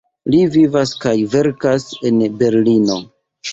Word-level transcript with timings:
Li 0.35 0.37
vivas 0.55 0.93
kaj 1.03 1.13
verkas 1.35 1.87
en 2.11 2.25
Berlino. 2.43 3.01